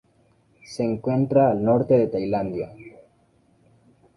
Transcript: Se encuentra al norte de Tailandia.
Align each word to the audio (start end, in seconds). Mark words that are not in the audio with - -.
Se 0.63 0.83
encuentra 0.83 1.51
al 1.51 1.63
norte 1.63 1.95
de 1.95 2.07
Tailandia. 2.07 2.71